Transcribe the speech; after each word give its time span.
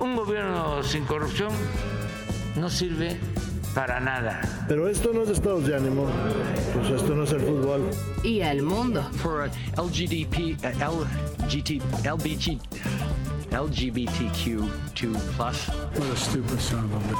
Un 0.00 0.16
gobierno 0.16 0.82
sin 0.82 1.04
corrupción 1.04 1.52
no 2.56 2.70
sirve 2.70 3.18
para 3.74 4.00
nada. 4.00 4.40
Pero 4.66 4.88
esto 4.88 5.12
no 5.12 5.22
es 5.24 5.28
estados 5.30 5.66
de 5.66 5.76
ánimo, 5.76 6.06
pues 6.74 6.90
esto 6.90 7.14
no 7.14 7.24
es 7.24 7.32
el 7.32 7.40
fútbol. 7.40 7.90
Y 8.24 8.40
al 8.40 8.62
mundo. 8.62 9.02
For 9.16 9.50
LGDP, 9.76 10.56
uh, 10.64 11.04
LGT, 11.44 11.82
LBG, 12.04 12.58
LGBTQ2+. 13.50 14.68
What 15.38 16.10
a 16.10 16.16
stupid 16.16 16.58
son 16.58 16.84
of 16.84 16.92
a... 16.94 17.16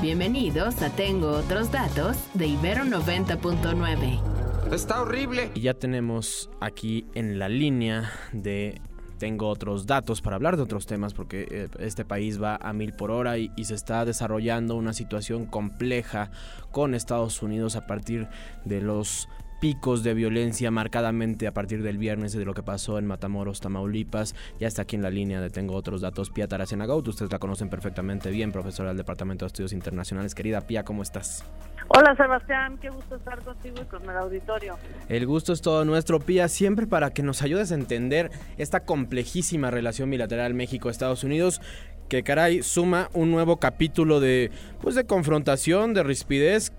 Bienvenidos 0.00 0.80
a 0.80 0.90
Tengo 0.90 1.32
Otros 1.32 1.70
Datos 1.70 2.16
de 2.32 2.46
Ibero 2.46 2.84
90.9. 2.84 4.72
Está 4.72 5.02
horrible. 5.02 5.50
Y 5.54 5.62
ya 5.62 5.74
tenemos 5.74 6.48
aquí 6.60 7.06
en 7.14 7.38
la 7.38 7.48
línea 7.48 8.10
de 8.32 8.80
tengo 9.18 9.48
otros 9.48 9.86
datos 9.86 10.22
para 10.22 10.36
hablar 10.36 10.56
de 10.56 10.62
otros 10.62 10.86
temas 10.86 11.14
porque 11.14 11.46
eh, 11.50 11.68
este 11.78 12.04
país 12.04 12.42
va 12.42 12.56
a 12.56 12.72
mil 12.72 12.92
por 12.92 13.10
hora 13.10 13.38
y, 13.38 13.50
se 13.68 13.74
está 13.74 14.04
desarrollando 14.06 14.76
una 14.76 14.94
situación 14.94 15.44
compleja 15.44 16.30
con 16.70 16.94
Estados 16.94 17.42
Unidos 17.42 17.76
a 17.76 17.86
partir 17.86 18.28
de 18.64 18.80
los 18.80 19.28
picos 19.60 20.02
de 20.02 20.14
violencia 20.14 20.70
marcadamente 20.70 21.46
a 21.46 21.52
partir 21.52 21.82
del 21.82 21.98
viernes 21.98 22.32
de 22.32 22.44
lo 22.44 22.54
que 22.54 22.62
pasó 22.62 22.98
en 22.98 23.06
Matamoros, 23.06 23.60
Tamaulipas. 23.60 24.34
Ya 24.58 24.68
está 24.68 24.82
aquí 24.82 24.96
en 24.96 25.02
la 25.02 25.10
línea 25.10 25.40
de 25.40 25.50
Tengo 25.50 25.74
Otros 25.74 26.00
Datos, 26.00 26.30
Pia 26.30 26.48
Taracena 26.48 26.86
Gaut. 26.86 27.08
Ustedes 27.08 27.32
la 27.32 27.38
conocen 27.38 27.68
perfectamente 27.68 28.30
bien, 28.30 28.52
profesora 28.52 28.90
del 28.90 28.98
Departamento 28.98 29.44
de 29.44 29.48
Estudios 29.48 29.72
Internacionales. 29.72 30.34
Querida 30.34 30.62
Pia, 30.62 30.84
¿cómo 30.84 31.02
estás? 31.02 31.44
Hola 31.88 32.14
Sebastián, 32.16 32.78
qué 32.80 32.90
gusto 32.90 33.16
estar 33.16 33.40
contigo 33.42 33.76
y 33.82 33.84
con 33.86 34.02
el 34.02 34.16
auditorio. 34.16 34.76
El 35.08 35.26
gusto 35.26 35.52
es 35.52 35.62
todo 35.62 35.84
nuestro, 35.84 36.20
Pia, 36.20 36.48
siempre 36.48 36.86
para 36.86 37.10
que 37.10 37.22
nos 37.22 37.42
ayudes 37.42 37.72
a 37.72 37.74
entender 37.74 38.30
esta 38.58 38.80
complejísima 38.80 39.70
relación 39.70 40.10
bilateral 40.10 40.52
México-Estados 40.54 41.24
Unidos 41.24 41.60
que 42.08 42.22
caray 42.22 42.62
suma 42.62 43.08
un 43.14 43.30
nuevo 43.30 43.56
capítulo 43.58 44.20
de 44.20 44.50
pues 44.80 44.94
de 44.94 45.04
confrontación, 45.04 45.94
de 45.94 46.02
rispidez 46.02 46.72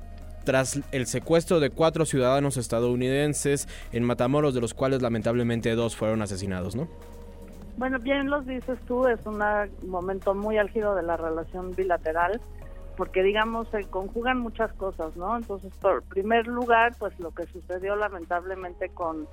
tras 0.43 0.79
el 0.91 1.05
secuestro 1.05 1.59
de 1.59 1.69
cuatro 1.69 2.05
ciudadanos 2.05 2.57
estadounidenses 2.57 3.67
en 3.91 4.03
Matamoros, 4.03 4.53
de 4.53 4.61
los 4.61 4.73
cuales 4.73 5.01
lamentablemente 5.01 5.73
dos 5.75 5.95
fueron 5.95 6.21
asesinados, 6.21 6.75
¿no? 6.75 6.87
Bueno, 7.77 7.99
bien 7.99 8.29
los 8.29 8.45
dices 8.45 8.77
tú, 8.87 9.07
es 9.07 9.19
un 9.25 9.41
momento 9.87 10.33
muy 10.33 10.57
álgido 10.57 10.95
de 10.95 11.03
la 11.03 11.17
relación 11.17 11.75
bilateral, 11.75 12.41
porque 12.99 13.23
digamos 13.23 13.69
se 13.69 13.85
conjugan 13.85 14.41
muchas 14.41 14.73
cosas, 14.73 15.15
¿no? 15.15 15.37
Entonces, 15.37 15.73
por 15.77 16.03
primer 16.03 16.47
lugar, 16.47 16.91
pues 16.99 17.17
lo 17.17 17.31
que 17.31 17.45
sucedió 17.45 17.95
lamentablemente 17.95 18.89
con, 18.89 19.25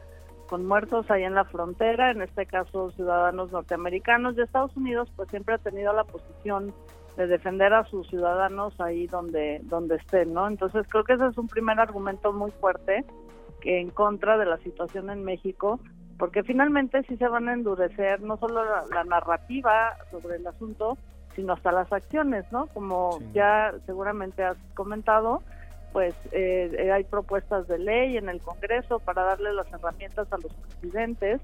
con 0.49 0.65
muertos 0.65 1.11
ahí 1.11 1.25
en 1.25 1.35
la 1.35 1.47
frontera, 1.47 2.13
en 2.13 2.23
este 2.23 2.47
caso 2.47 2.93
ciudadanos 2.93 3.51
norteamericanos 3.51 4.37
de 4.37 4.45
Estados 4.45 4.77
Unidos, 4.77 5.11
pues 5.17 5.29
siempre 5.31 5.57
ha 5.57 5.59
tenido 5.59 5.93
la 5.93 6.05
posición 6.05 6.73
de 7.17 7.27
defender 7.27 7.75
a 7.75 7.83
sus 7.87 8.07
ciudadanos 8.07 8.81
ahí 8.81 9.09
donde 9.09 9.61
donde 9.65 9.97
estén, 9.97 10.33
¿no? 10.33 10.47
Entonces 10.47 10.87
creo 10.89 11.03
que 11.03 11.15
ese 11.15 11.27
es 11.27 11.37
un 11.37 11.49
primer 11.49 11.81
argumento 11.81 12.33
muy 12.33 12.53
fuerte 12.53 13.05
que 13.61 13.81
en 13.81 13.91
contra 13.91 14.39
de 14.39 14.47
la 14.47 14.59
situación 14.59 15.11
en 15.11 15.25
México, 15.25 15.81
porque 16.21 16.45
finalmente 16.45 17.03
sí 17.09 17.17
se 17.17 17.27
van 17.27 17.49
a 17.49 17.55
endurecer 17.55 18.21
no 18.21 18.37
solo 18.37 18.65
la, 18.65 18.85
la 18.95 19.03
narrativa 19.03 19.97
sobre 20.13 20.37
el 20.37 20.47
asunto, 20.47 20.97
sino 21.37 21.53
hasta 21.53 21.71
las 21.71 21.93
acciones, 21.93 22.51
¿no? 22.51 22.67
Como 22.69 23.19
sí. 23.19 23.27
ya 23.35 23.73
seguramente 23.85 24.43
has 24.43 24.57
comentado, 24.75 25.43
pues 25.93 26.15
eh, 26.33 26.91
hay 26.93 27.05
propuestas 27.05 27.69
de 27.69 27.79
ley 27.79 28.17
en 28.17 28.29
el 28.29 28.41
Congreso 28.41 28.99
para 28.99 29.23
darle 29.23 29.53
las 29.53 29.73
herramientas 29.73 30.27
a 30.33 30.39
los 30.39 30.53
presidentes 30.53 31.41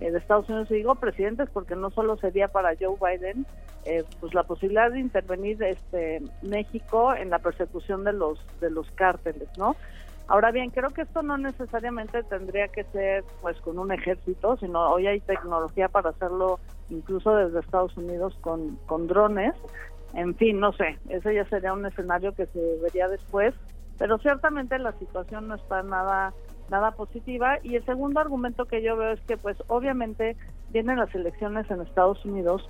eh, 0.00 0.10
de 0.10 0.18
Estados 0.18 0.48
Unidos, 0.48 0.70
y 0.70 0.74
digo 0.74 0.94
presidentes 0.94 1.50
porque 1.50 1.76
no 1.76 1.90
solo 1.90 2.16
sería 2.16 2.48
para 2.48 2.74
Joe 2.80 2.96
Biden, 2.98 3.46
eh, 3.84 4.04
pues 4.20 4.32
la 4.34 4.44
posibilidad 4.44 4.90
de 4.90 5.00
intervenir 5.00 5.62
este 5.62 6.22
México 6.42 7.14
en 7.14 7.30
la 7.30 7.38
persecución 7.38 8.02
de 8.02 8.12
los 8.12 8.38
de 8.60 8.70
los 8.70 8.90
cárteles, 8.92 9.48
¿no? 9.58 9.76
Ahora 10.26 10.50
bien, 10.52 10.70
creo 10.70 10.90
que 10.90 11.02
esto 11.02 11.22
no 11.22 11.36
necesariamente 11.36 12.22
tendría 12.22 12.68
que 12.68 12.84
ser 12.84 13.24
pues 13.42 13.60
con 13.60 13.78
un 13.78 13.92
ejército, 13.92 14.56
sino 14.56 14.90
hoy 14.90 15.06
hay 15.06 15.20
tecnología 15.20 15.88
para 15.88 16.10
hacerlo 16.10 16.58
incluso 16.88 17.34
desde 17.36 17.60
Estados 17.60 17.96
Unidos 17.96 18.34
con, 18.40 18.76
con 18.86 19.06
drones. 19.06 19.54
En 20.14 20.34
fin, 20.36 20.60
no 20.60 20.72
sé, 20.72 20.98
ese 21.08 21.34
ya 21.34 21.44
sería 21.46 21.74
un 21.74 21.84
escenario 21.84 22.32
que 22.32 22.46
se 22.46 22.60
vería 22.82 23.08
después, 23.08 23.54
pero 23.98 24.16
ciertamente 24.18 24.78
la 24.78 24.92
situación 24.92 25.48
no 25.48 25.56
está 25.56 25.82
nada 25.82 26.32
nada 26.70 26.92
positiva 26.92 27.58
y 27.62 27.76
el 27.76 27.84
segundo 27.84 28.20
argumento 28.20 28.64
que 28.64 28.82
yo 28.82 28.96
veo 28.96 29.12
es 29.12 29.20
que 29.22 29.36
pues 29.36 29.56
obviamente 29.66 30.34
vienen 30.70 30.98
las 30.98 31.14
elecciones 31.14 31.70
en 31.70 31.82
Estados 31.82 32.24
Unidos 32.24 32.66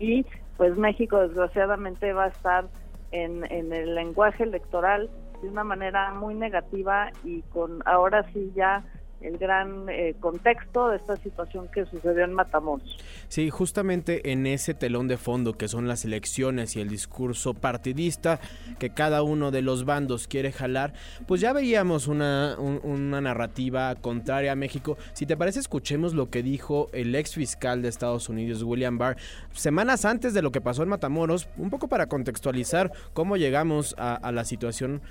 y 0.00 0.26
pues 0.56 0.76
México 0.76 1.18
desgraciadamente 1.20 2.12
va 2.12 2.24
a 2.24 2.28
estar 2.28 2.64
en, 3.12 3.44
en 3.52 3.72
el 3.72 3.94
lenguaje 3.94 4.42
electoral 4.42 5.08
de 5.40 5.48
una 5.48 5.64
manera 5.64 6.12
muy 6.12 6.34
negativa 6.34 7.10
y 7.24 7.42
con 7.42 7.82
ahora 7.86 8.24
sí 8.32 8.52
ya 8.54 8.84
el 9.20 9.38
gran 9.38 9.88
eh, 9.88 10.14
contexto 10.20 10.88
de 10.88 10.96
esta 10.96 11.16
situación 11.16 11.68
que 11.68 11.84
sucedió 11.86 12.24
en 12.24 12.32
Matamoros. 12.32 12.96
Sí, 13.28 13.50
justamente 13.50 14.32
en 14.32 14.46
ese 14.46 14.74
telón 14.74 15.08
de 15.08 15.16
fondo 15.16 15.54
que 15.54 15.68
son 15.68 15.88
las 15.88 16.04
elecciones 16.04 16.76
y 16.76 16.80
el 16.80 16.88
discurso 16.88 17.54
partidista 17.54 18.40
que 18.78 18.90
cada 18.90 19.22
uno 19.22 19.50
de 19.50 19.62
los 19.62 19.84
bandos 19.84 20.26
quiere 20.26 20.52
jalar, 20.52 20.94
pues 21.26 21.40
ya 21.40 21.52
veíamos 21.52 22.06
una, 22.08 22.56
un, 22.58 22.80
una 22.82 23.20
narrativa 23.20 23.94
contraria 23.96 24.52
a 24.52 24.56
México. 24.56 24.96
Si 25.12 25.26
te 25.26 25.36
parece, 25.36 25.60
escuchemos 25.60 26.14
lo 26.14 26.30
que 26.30 26.42
dijo 26.42 26.88
el 26.92 27.14
ex 27.14 27.34
fiscal 27.34 27.82
de 27.82 27.88
Estados 27.88 28.28
Unidos, 28.28 28.62
William 28.62 28.98
Barr, 28.98 29.16
semanas 29.52 30.04
antes 30.04 30.34
de 30.34 30.42
lo 30.42 30.50
que 30.50 30.60
pasó 30.60 30.82
en 30.82 30.88
Matamoros, 30.88 31.48
un 31.56 31.70
poco 31.70 31.88
para 31.88 32.06
contextualizar 32.06 32.92
cómo 33.12 33.36
llegamos 33.36 33.94
a, 33.98 34.14
a 34.14 34.32
la 34.32 34.44
situación 34.44 35.02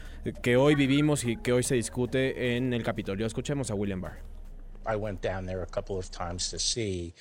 que 0.42 0.58
hoy 0.58 0.76
vivimos 0.76 1.24
y 1.24 1.38
que 1.38 1.54
hoy 1.54 1.64
se 1.64 1.76
discute 1.76 2.56
en 2.56 2.74
el 2.74 2.84
Capitolio. 2.84 3.26
Escuchemos 3.26 3.72
a 3.72 3.76
William 3.76 3.99
I 4.86 4.96
went 4.96 5.22
down 5.22 5.46
there 5.46 5.62
a 5.62 5.68
couple 5.68 5.98
of 5.98 6.10
times 6.12 6.50
to 6.50 6.60
see 6.60 7.14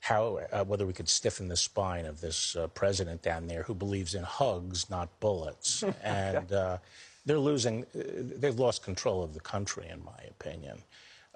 how 0.00 0.40
uh, 0.52 0.64
whether 0.64 0.86
we 0.86 0.92
could 0.92 1.08
stiffen 1.08 1.48
the 1.48 1.56
spine 1.56 2.06
of 2.06 2.20
this 2.20 2.56
uh, 2.56 2.66
president 2.68 3.22
down 3.22 3.46
there 3.46 3.62
who 3.62 3.74
believes 3.74 4.14
in 4.14 4.22
hugs, 4.22 4.88
not 4.88 5.20
bullets, 5.20 5.84
and 6.02 6.52
uh, 6.52 6.78
they're 7.26 7.38
losing. 7.38 7.84
They've 7.94 8.58
lost 8.58 8.82
control 8.82 9.22
of 9.22 9.34
the 9.34 9.40
country, 9.40 9.88
in 9.90 10.02
my 10.02 10.20
opinion. 10.28 10.82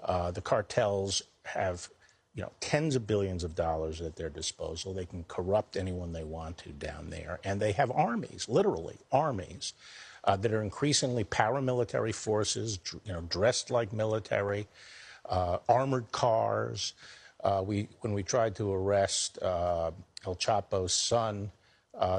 the 0.07 0.41
cartels 0.41 1.21
have. 1.45 1.89
You 2.37 2.41
know, 2.41 2.51
tens 2.59 2.97
of 2.97 3.07
billions 3.07 3.45
of 3.45 3.55
dollars 3.55 4.01
at 4.01 4.17
their 4.17 4.29
disposal. 4.29 4.93
They 4.93 5.05
can 5.05 5.23
corrupt 5.29 5.77
anyone 5.77 6.11
they 6.11 6.25
want 6.25 6.57
to 6.57 6.69
down 6.73 7.09
there, 7.09 7.39
and 7.45 7.61
they 7.61 7.71
have 7.71 7.89
armies, 7.91 8.49
literally 8.49 8.97
armies, 9.09 9.71
uh, 10.25 10.35
that 10.35 10.51
are 10.51 10.61
increasingly 10.61 11.23
paramilitary 11.23 12.13
forces, 12.13 12.79
you 13.05 13.13
know, 13.13 13.21
dressed 13.21 13.71
like 13.71 13.93
military, 13.93 14.67
uh, 15.29 15.57
armored 15.69 16.11
cars. 16.11 16.93
Uh, 17.43 17.63
we, 17.65 17.87
when 18.01 18.13
we 18.13 18.23
tried 18.23 18.55
to 18.55 18.71
arrest 18.73 19.37
El 19.41 20.35
Chapo's 20.37 20.93
son, 20.93 21.51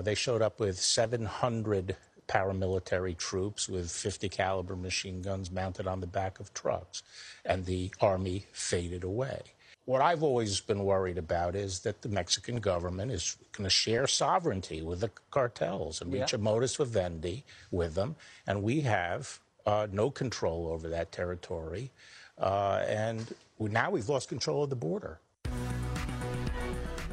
they 0.02 0.14
showed 0.14 0.42
up 0.42 0.60
with 0.60 0.78
700 0.78 1.96
paramilitary 2.28 3.16
troops 3.16 3.68
with 3.68 3.90
50 3.90 4.28
caliber 4.28 4.76
machine 4.76 5.22
guns 5.22 5.50
mounted 5.50 5.86
on 5.86 6.00
the 6.00 6.06
back 6.06 6.40
of 6.40 6.52
trucks, 6.54 7.02
and 7.44 7.64
the 7.64 7.92
army 8.00 8.46
faded 8.52 9.04
away. 9.04 9.42
What 9.86 10.02
I've 10.02 10.24
always 10.24 10.58
been 10.58 10.82
worried 10.82 11.16
about 11.16 11.54
is 11.54 11.78
that 11.80 12.02
the 12.02 12.08
Mexican 12.08 12.58
government 12.58 13.12
is 13.12 13.36
going 13.52 13.62
to 13.62 13.70
share 13.70 14.08
sovereignty 14.08 14.82
with 14.82 14.98
the 14.98 15.10
cartels 15.30 16.00
and 16.00 16.12
reach 16.12 16.32
yeah. 16.32 16.38
a 16.38 16.42
modus 16.42 16.74
vivendi 16.74 17.44
with 17.70 17.94
them. 17.94 18.16
And 18.48 18.64
we 18.64 18.80
have 18.80 19.38
uh, 19.64 19.86
no 19.92 20.10
control 20.10 20.66
over 20.72 20.88
that 20.88 21.12
territory. 21.12 21.92
Uh, 22.36 22.82
and 22.88 23.32
we, 23.58 23.70
now 23.70 23.92
we've 23.92 24.08
lost 24.08 24.28
control 24.28 24.64
of 24.64 24.70
the 24.70 24.76
border. 24.76 25.20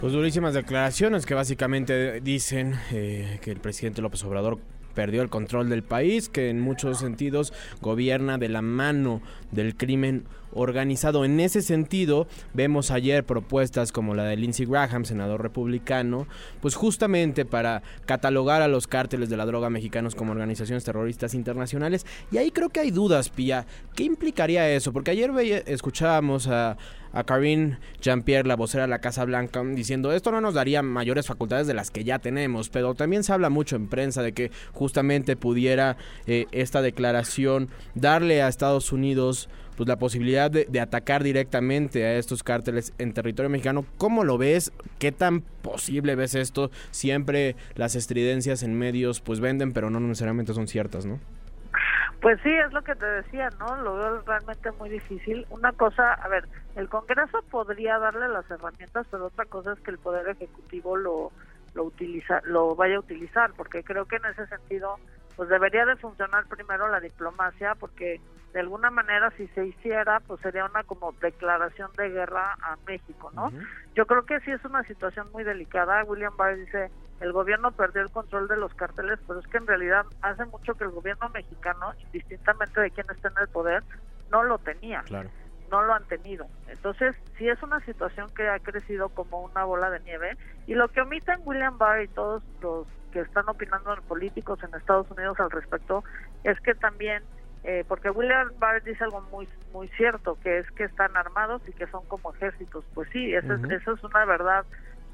Pues 0.02 0.12
durísimas 0.12 0.56
declaraciones 0.56 1.28
que 1.28 1.36
básicamente 1.36 2.22
dicen 2.22 2.80
eh, 2.92 3.40
que 3.44 3.52
el 3.52 3.60
presidente 3.60 4.02
López 4.02 4.24
Obrador 4.24 4.58
perdió 4.96 5.22
el 5.22 5.30
control 5.30 5.70
del 5.70 5.84
país, 5.84 6.28
que 6.28 6.50
en 6.50 6.60
muchos 6.60 6.98
sentidos 6.98 7.54
gobierna 7.82 8.40
de 8.40 8.50
la 8.50 8.64
mano 8.64 9.22
del 9.52 9.76
crimen 9.76 10.26
organizado. 10.56 11.26
En 11.26 11.40
ese 11.40 11.62
sentido, 11.62 12.28
vemos 12.54 12.92
ayer 12.92 13.24
propuestas 13.24 13.92
como 13.92 14.16
la 14.16 14.24
de 14.26 14.38
Lindsey 14.38 14.66
Graham, 14.66 15.06
senador 15.06 15.42
republicano, 15.42 16.28
pues 16.62 16.76
justamente 16.76 17.46
para 17.46 17.84
catalogar 18.06 18.62
a 18.62 18.68
los 18.68 18.88
cárteles 18.88 19.30
de 19.30 19.38
la 19.38 19.46
droga 19.46 19.70
mexicanos 19.70 20.16
como 20.16 20.32
organizaciones 20.32 20.84
terroristas 20.84 21.34
internacionales. 21.34 22.06
Y 22.32 22.38
ahí 22.38 22.52
creo 22.52 22.70
que 22.70 22.80
hay 22.80 22.92
dudas, 22.92 23.30
Pía. 23.30 23.66
¿Qué 23.96 24.04
implicaría 24.04 24.70
eso? 24.70 24.94
Porque 24.94 25.12
ayer 25.12 25.32
escuchábamos 25.68 26.48
a 26.48 26.78
a 27.14 27.24
Karine 27.24 27.78
Jean-Pierre, 28.02 28.48
la 28.48 28.56
vocera 28.56 28.84
de 28.84 28.90
la 28.90 29.00
Casa 29.00 29.24
Blanca, 29.24 29.64
diciendo 29.64 30.12
esto 30.12 30.32
no 30.32 30.42
nos 30.42 30.56
daría 30.56 30.82
mayores 30.82 31.28
facultades 31.28 31.68
de 31.68 31.76
las 31.76 31.92
que 31.92 32.04
ya 32.04 32.20
tenemos, 32.20 32.70
pero 32.70 32.96
también 32.96 33.24
se 33.24 33.32
habla 33.32 33.50
mucho 33.50 33.76
en 33.76 33.88
prensa 33.88 34.24
de 34.24 34.34
que 34.34 34.52
justamente 34.74 35.36
pudiera 35.38 35.96
eh, 36.26 36.48
esta 36.52 36.82
declaración 36.82 37.70
darle 37.94 38.42
a 38.42 38.48
Estados 38.48 38.92
Unidos 38.92 39.48
pues 39.76 39.88
la 39.88 39.98
posibilidad 39.98 40.50
de, 40.52 40.80
atacar 40.80 41.24
directamente 41.24 42.06
a 42.06 42.16
estos 42.16 42.44
cárteles 42.44 42.94
en 42.98 43.14
territorio 43.14 43.50
mexicano. 43.50 43.86
¿Cómo 43.98 44.24
lo 44.24 44.38
ves? 44.38 44.72
¿Qué 45.00 45.12
tan 45.12 45.42
posible 45.42 46.16
ves 46.16 46.36
esto? 46.36 46.72
Siempre 46.92 47.56
las 47.76 47.96
estridencias 47.96 48.64
en 48.64 48.78
medios 48.78 49.22
pues 49.22 49.40
venden, 49.40 49.74
pero 49.74 49.90
no 49.90 50.00
necesariamente 50.00 50.54
son 50.54 50.68
ciertas, 50.68 51.06
¿no? 51.06 51.20
Pues 52.22 52.40
sí, 52.42 52.50
es 52.50 52.72
lo 52.72 52.82
que 52.84 52.96
te 52.96 53.06
decía, 53.06 53.50
¿no? 53.60 53.76
Lo 53.82 53.96
veo 53.96 54.22
realmente 54.22 54.72
muy 54.72 54.90
difícil. 54.90 55.46
Una 55.50 55.74
cosa, 55.74 56.14
a 56.14 56.28
ver, 56.30 56.48
el 56.76 56.88
Congreso 56.88 57.44
podría 57.50 57.98
darle 58.00 58.30
las 58.30 58.50
herramientas, 58.50 59.06
pero 59.12 59.26
otra 59.26 59.46
cosa 59.46 59.74
es 59.74 59.80
que 59.80 59.92
el 59.92 59.98
Poder 59.98 60.30
Ejecutivo 60.30 60.96
lo 60.96 61.32
lo 61.74 61.84
utiliza, 61.84 62.42
lo 62.46 62.76
vaya 62.76 62.98
a 62.98 63.00
utilizar, 63.00 63.52
porque 63.54 63.84
creo 63.84 64.06
que 64.06 64.18
en 64.18 64.26
ese 64.26 64.48
sentido, 64.48 64.98
pues 65.36 65.50
debería 65.50 65.86
de 65.86 65.96
funcionar 65.96 66.46
primero 66.46 66.88
la 66.88 67.00
diplomacia, 67.00 67.76
porque 67.76 68.22
de 68.54 68.60
alguna 68.60 68.92
manera 68.92 69.32
si 69.32 69.48
se 69.48 69.66
hiciera, 69.66 70.20
pues 70.20 70.40
sería 70.42 70.66
una 70.66 70.84
como 70.84 71.12
declaración 71.14 71.92
de 71.98 72.10
guerra 72.10 72.56
a 72.62 72.78
México, 72.86 73.32
¿no? 73.34 73.52
Yo 73.96 74.06
creo 74.06 74.26
que 74.26 74.40
sí 74.42 74.52
es 74.52 74.64
una 74.64 74.84
situación 74.84 75.28
muy 75.32 75.44
delicada. 75.44 76.04
William 76.04 76.38
Barr 76.38 76.58
dice, 76.58 76.92
el 77.20 77.32
gobierno 77.32 77.72
perdió 77.72 78.04
el 78.04 78.12
control 78.12 78.48
de 78.48 78.58
los 78.58 78.74
carteles, 78.76 79.20
pero 79.26 79.40
es 79.40 79.48
que 79.48 79.58
en 79.58 79.66
realidad 79.66 80.06
hace 80.22 80.46
mucho 80.46 80.76
que 80.76 80.84
el 80.84 80.92
gobierno 80.92 81.30
mexicano, 81.30 81.94
indistintamente 82.06 82.80
de 82.80 82.92
quién 82.92 83.08
esté 83.10 83.30
en 83.30 83.34
el 83.42 83.48
poder, 83.48 83.84
no 84.32 84.44
lo 84.44 84.60
tenía. 84.60 85.04
No 85.72 85.82
lo 85.82 85.94
han 85.96 86.04
tenido. 86.06 86.46
Entonces, 86.68 87.16
sí 87.40 87.50
es 87.50 87.62
una 87.64 87.80
situación 87.86 88.30
que 88.36 88.48
ha 88.48 88.60
crecido 88.60 89.10
como 89.10 89.42
una 89.42 89.64
bola 89.64 89.90
de 89.90 90.00
nieve. 90.02 90.38
Y 90.68 90.76
lo 90.76 90.90
que 90.90 91.02
omiten 91.02 91.40
William 91.44 91.80
Barr 91.80 92.04
y 92.04 92.08
todos 92.10 92.44
los 92.62 92.86
que 93.12 93.22
están 93.22 93.50
opinando 93.50 93.96
políticos 94.08 94.60
en 94.64 94.76
Estados 94.76 95.10
Unidos 95.10 95.40
al 95.40 95.50
respecto 95.50 96.04
es 96.44 96.60
que 96.60 96.76
también 96.76 97.24
eh, 97.64 97.86
porque 97.88 98.10
William 98.10 98.52
Barr 98.60 98.84
dice 98.84 99.04
algo 99.04 99.22
muy 99.32 99.48
muy 99.72 99.88
cierto, 99.90 100.38
que 100.44 100.60
es 100.60 100.72
que 100.72 100.84
están 100.84 101.16
armados 101.18 101.62
y 101.68 101.72
que 101.74 101.88
son 101.88 102.06
como 102.08 102.34
ejércitos. 102.34 102.86
Pues 102.94 103.10
sí, 103.12 103.34
eso, 103.34 103.54
es, 103.54 103.64
eso 103.72 103.94
es 103.94 104.04
una 104.04 104.26
verdad 104.26 104.66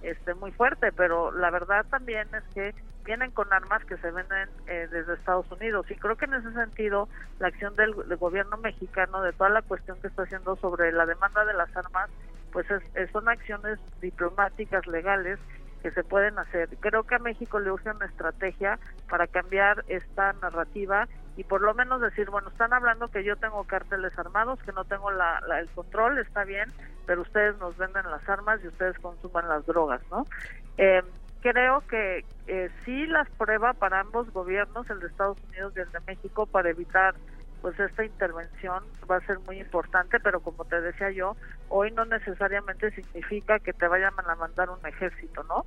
este 0.01 0.33
muy 0.33 0.51
fuerte, 0.51 0.91
pero 0.91 1.31
la 1.31 1.49
verdad 1.49 1.85
también 1.89 2.27
es 2.33 2.43
que 2.53 2.73
vienen 3.03 3.31
con 3.31 3.51
armas 3.51 3.83
que 3.85 3.97
se 3.97 4.11
venden 4.11 4.49
eh, 4.67 4.87
desde 4.91 5.13
Estados 5.13 5.51
Unidos 5.51 5.89
y 5.89 5.95
creo 5.95 6.15
que 6.15 6.25
en 6.25 6.35
ese 6.35 6.51
sentido 6.53 7.09
la 7.39 7.47
acción 7.47 7.75
del, 7.75 7.93
gobierno 8.17 8.57
mexicano 8.57 9.21
de 9.21 9.33
toda 9.33 9.49
la 9.49 9.61
cuestión 9.61 9.99
que 9.99 10.07
está 10.07 10.23
haciendo 10.23 10.55
sobre 10.57 10.91
la 10.91 11.05
demanda 11.05 11.43
de 11.45 11.53
las 11.53 11.75
armas 11.75 12.09
pues 12.51 12.67
es, 12.69 13.11
son 13.11 13.27
acciones 13.27 13.79
diplomáticas 14.01 14.85
legales 14.87 15.39
que 15.81 15.91
se 15.91 16.03
pueden 16.03 16.37
hacer. 16.37 16.69
Creo 16.81 17.03
que 17.03 17.15
a 17.15 17.19
México 17.19 17.59
le 17.59 17.71
urge 17.71 17.89
una 17.89 18.05
estrategia 18.05 18.79
para 19.09 19.27
cambiar 19.27 19.85
esta 19.87 20.33
narrativa 20.33 21.07
y 21.39 21.45
por 21.45 21.61
lo 21.61 21.73
menos 21.73 22.01
decir, 22.01 22.29
bueno, 22.29 22.49
están 22.49 22.73
hablando 22.73 23.07
que 23.07 23.23
yo 23.23 23.37
tengo 23.37 23.63
cárteles 23.63 24.11
armados, 24.19 24.59
que 24.63 24.73
no 24.73 24.83
tengo 24.83 25.09
la, 25.09 25.41
el 25.57 25.69
control, 25.69 26.17
está 26.17 26.43
bien, 26.43 26.69
pero 27.05 27.21
ustedes 27.21 27.57
nos 27.59 27.77
venden 27.77 28.11
las 28.11 28.27
armas 28.27 28.59
y 28.61 28.67
ustedes 28.67 28.99
consuman 28.99 29.47
las 29.47 29.65
drogas, 29.65 30.01
¿no? 30.11 30.25
Eh, 30.77 31.01
creo 31.39 31.79
que 31.87 32.25
eh, 32.47 32.69
sí 32.83 33.07
las 33.07 33.29
prueba 33.29 33.71
para 33.71 34.01
ambos 34.01 34.29
gobiernos, 34.33 34.89
el 34.89 34.99
de 34.99 35.07
Estados 35.07 35.37
Unidos 35.47 35.71
y 35.77 35.79
el 35.79 35.89
de 35.93 35.99
México, 36.07 36.45
para 36.45 36.71
evitar 36.71 37.15
pues 37.61 37.79
esta 37.79 38.03
intervención 38.03 38.83
va 39.09 39.15
a 39.15 39.25
ser 39.25 39.39
muy 39.39 39.61
importante, 39.61 40.19
pero 40.19 40.41
como 40.41 40.65
te 40.65 40.81
decía 40.81 41.09
yo, 41.11 41.37
hoy 41.69 41.91
no 41.91 42.03
necesariamente 42.03 42.91
significa 42.91 43.59
que 43.59 43.71
te 43.71 43.87
vayan 43.87 44.13
a 44.17 44.35
mandar 44.35 44.69
un 44.69 44.85
ejército, 44.85 45.43
¿no? 45.43 45.65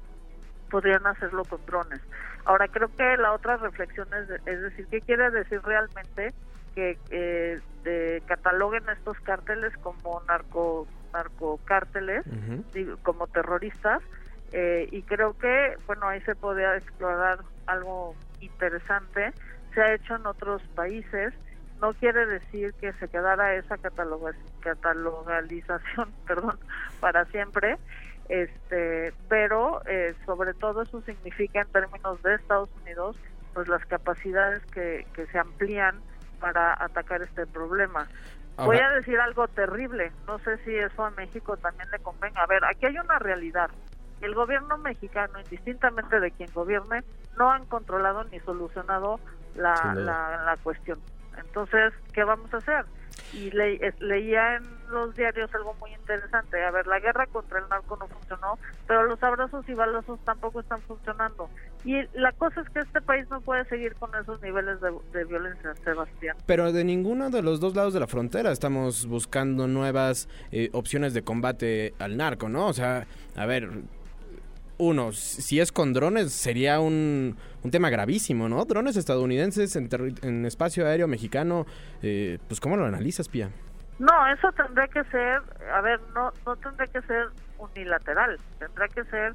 Podrían 0.72 1.06
hacerlo 1.06 1.44
con 1.44 1.60
drones. 1.66 2.00
Ahora, 2.46 2.66
creo 2.66 2.88
que 2.96 3.16
la 3.18 3.34
otra 3.34 3.58
reflexión 3.58 4.08
es, 4.14 4.30
es 4.46 4.62
decir, 4.62 4.86
¿qué 4.90 5.02
quiere 5.02 5.30
decir 5.30 5.60
realmente 5.62 6.32
que 6.74 6.98
eh, 7.10 8.22
cataloguen 8.26 8.88
estos 8.88 9.20
cárteles 9.20 9.76
como 9.82 10.22
narco 10.26 10.88
narcocárteles, 11.12 12.24
como 13.02 13.26
terroristas? 13.26 14.00
Eh, 14.52 14.88
y 14.90 15.02
creo 15.02 15.34
que, 15.34 15.76
bueno, 15.86 16.08
ahí 16.08 16.22
se 16.22 16.34
podría 16.34 16.74
explorar 16.76 17.40
algo 17.66 18.16
interesante. 18.40 19.32
Se 19.74 19.82
ha 19.82 19.94
hecho 19.94 20.16
en 20.16 20.26
otros 20.26 20.62
países 20.74 21.34
no 21.82 21.92
quiere 21.94 22.24
decir 22.26 22.72
que 22.80 22.92
se 22.94 23.08
quedara 23.08 23.56
esa 23.56 23.76
catalogalización 23.76 26.12
perdón 26.26 26.58
para 27.00 27.24
siempre 27.26 27.76
este 28.32 29.12
pero 29.28 29.82
eh, 29.86 30.14
sobre 30.24 30.54
todo 30.54 30.82
eso 30.82 31.02
significa 31.02 31.60
en 31.60 31.68
términos 31.68 32.22
de 32.22 32.34
Estados 32.34 32.70
Unidos 32.80 33.16
pues 33.52 33.68
las 33.68 33.84
capacidades 33.84 34.64
que, 34.72 35.06
que 35.12 35.26
se 35.26 35.38
amplían 35.38 36.00
para 36.40 36.72
atacar 36.82 37.20
este 37.20 37.46
problema. 37.46 38.08
Voy 38.56 38.78
a 38.78 38.88
decir 38.90 39.20
algo 39.20 39.48
terrible 39.48 40.12
no 40.26 40.38
sé 40.38 40.56
si 40.64 40.74
eso 40.74 41.04
a 41.04 41.10
México 41.10 41.58
también 41.58 41.90
le 41.90 41.98
convenga. 41.98 42.42
A 42.42 42.46
ver 42.46 42.64
aquí 42.64 42.86
hay 42.86 42.98
una 42.98 43.18
realidad. 43.18 43.70
El 44.22 44.34
gobierno 44.34 44.78
mexicano 44.78 45.38
indistintamente 45.38 46.18
de 46.18 46.30
quien 46.30 46.50
gobierne 46.54 47.04
no 47.36 47.50
han 47.50 47.66
controlado 47.66 48.24
ni 48.24 48.40
solucionado 48.40 49.20
la, 49.56 49.94
la, 49.94 50.42
la 50.44 50.56
cuestión 50.62 50.98
entonces, 51.38 51.92
¿qué 52.12 52.24
vamos 52.24 52.52
a 52.54 52.58
hacer? 52.58 52.84
Y 53.32 53.50
leía 53.50 54.56
en 54.56 54.64
los 54.90 55.14
diarios 55.14 55.52
algo 55.54 55.74
muy 55.80 55.90
interesante. 55.92 56.62
A 56.62 56.70
ver, 56.70 56.86
la 56.86 57.00
guerra 57.00 57.26
contra 57.26 57.60
el 57.60 57.68
narco 57.68 57.96
no 57.96 58.06
funcionó, 58.06 58.58
pero 58.86 59.04
los 59.04 59.22
abrazos 59.22 59.66
y 59.68 59.74
balazos 59.74 60.20
tampoco 60.24 60.60
están 60.60 60.80
funcionando. 60.82 61.48
Y 61.84 62.02
la 62.14 62.32
cosa 62.32 62.60
es 62.60 62.68
que 62.70 62.80
este 62.80 63.00
país 63.00 63.26
no 63.30 63.40
puede 63.40 63.64
seguir 63.66 63.94
con 63.94 64.14
esos 64.14 64.40
niveles 64.42 64.78
de, 64.80 65.24
violencia, 65.24 65.74
Sebastián. 65.82 66.36
Pero 66.46 66.72
de 66.72 66.84
ninguno 66.84 67.30
de 67.30 67.42
los 67.42 67.60
dos 67.60 67.74
lados 67.74 67.94
de 67.94 68.00
la 68.00 68.06
frontera 68.06 68.52
estamos 68.52 69.06
buscando 69.06 69.66
nuevas 69.66 70.28
eh, 70.52 70.68
opciones 70.72 71.14
de 71.14 71.22
combate 71.22 71.94
al 71.98 72.16
narco, 72.16 72.48
¿no? 72.48 72.66
O 72.66 72.72
sea, 72.72 73.06
a 73.36 73.46
ver, 73.46 73.68
uno, 74.82 75.12
si 75.12 75.60
es 75.60 75.70
con 75.70 75.92
drones, 75.92 76.32
sería 76.32 76.80
un, 76.80 77.36
un 77.62 77.70
tema 77.70 77.88
gravísimo, 77.88 78.48
¿no? 78.48 78.64
Drones 78.64 78.96
estadounidenses 78.96 79.76
en, 79.76 80.44
espacio 80.44 80.86
aéreo 80.86 81.06
mexicano, 81.06 81.66
eh, 82.02 82.38
pues 82.48 82.60
¿cómo 82.60 82.76
lo 82.76 82.84
analizas, 82.84 83.28
Pía? 83.28 83.50
No, 84.00 84.26
eso 84.26 84.50
tendría 84.52 84.88
que 84.88 85.04
ser, 85.04 85.40
a 85.72 85.80
ver, 85.82 86.00
no, 86.14 86.32
no 86.44 86.56
tendría 86.56 86.88
que 86.88 87.00
ser 87.02 87.28
unilateral, 87.58 88.40
tendrá 88.58 88.88
que 88.88 89.04
ser 89.04 89.34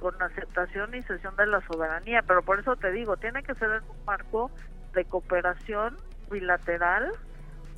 con 0.00 0.20
aceptación 0.22 0.94
y 0.94 1.02
cesión 1.02 1.36
de 1.36 1.46
la 1.46 1.60
soberanía, 1.66 2.22
pero 2.26 2.42
por 2.42 2.58
eso 2.58 2.76
te 2.76 2.90
digo, 2.90 3.18
tiene 3.18 3.42
que 3.42 3.54
ser 3.56 3.70
en 3.70 3.90
un 3.90 4.04
marco 4.06 4.50
de 4.94 5.04
cooperación 5.04 5.96
bilateral, 6.30 7.12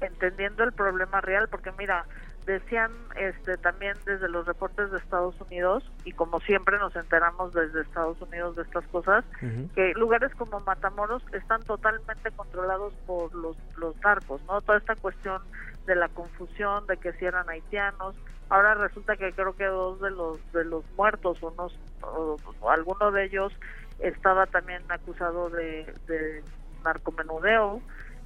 entendiendo 0.01 0.63
el 0.63 0.73
problema 0.73 1.21
real, 1.21 1.49
porque 1.49 1.73
mira, 1.73 2.05
decían 2.47 2.91
este 3.17 3.57
también 3.59 3.97
desde 4.07 4.29
los 4.29 4.47
reportes 4.47 4.91
de 4.91 4.99
Estados 4.99 5.41
Unidos 5.41 5.85
y 6.05 6.13
como 6.13 6.41
siempre 6.41 6.79
nos 6.79 6.95
enteramos 6.97 7.53
desde 7.53 7.83
Estados 7.83 8.21
Unidos 8.23 8.57
de 8.57 8.63
estas 8.63 8.87
cosas 8.89 9.25
que 9.75 9.93
lugares 9.95 10.35
como 10.35 10.61
Matamoros 10.61 11.23
están 11.33 11.63
totalmente 11.63 12.31
controlados 12.33 12.95
por 13.07 13.35
los 13.35 13.57
los 13.77 13.97
narcos 14.03 14.43
no 14.45 14.61
toda 14.63 14.79
esta 14.79 14.97
cuestión 14.97 15.43
de 15.87 15.97
la 15.97 16.09
confusión 16.09 16.87
de 16.87 16.97
que 16.99 17.13
si 17.15 17.25
eran 17.25 17.49
haitianos. 17.49 18.15
Ahora 18.49 18.75
resulta 18.75 19.17
que 19.17 19.33
creo 19.33 19.55
que 19.57 19.65
dos 19.65 20.01
de 20.01 20.11
los 20.11 20.53
de 20.53 20.65
los 20.65 20.85
muertos 20.97 21.43
unos 21.43 21.79
o, 22.03 22.37
o 22.61 22.71
alguno 22.71 23.11
de 23.11 23.25
ellos 23.25 23.53
estaba 23.99 24.47
también 24.47 24.83
acusado 24.89 25.51
de, 25.51 25.93
de 26.07 26.43
narcomenudeo 26.85 27.81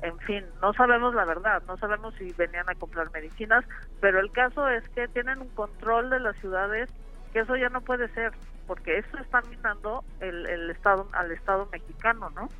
en 0.05 0.19
fin, 0.19 0.45
no 0.61 0.75
sabemos 0.75 1.15
la 1.15 1.25
verdad, 1.25 1.63
no 1.67 1.79
sabemos 1.79 2.15
si 2.17 2.31
venían 2.33 2.69
a 2.69 2.75
comprar 2.75 3.11
medicinas, 3.11 3.65
pero 4.01 4.21
el 4.21 4.31
caso 4.31 4.69
es 4.69 4.87
que 4.91 5.09
tienen 5.09 5.41
un 5.41 5.49
control 5.49 6.11
de 6.11 6.21
las 6.21 6.37
ciudades 6.37 6.91
que 7.33 7.41
eso 7.41 7.57
ya 7.57 7.71
no 7.71 7.81
puede 7.81 8.09
ser, 8.09 8.33
porque 8.67 8.99
eso 8.99 9.17
está 9.19 9.41
minando 9.43 10.05
el, 10.21 10.47
el 10.47 10.71
estado 10.71 11.09
al 11.13 11.33
Estado 11.33 11.67
mexicano, 11.73 12.31
¿no? 12.31 12.51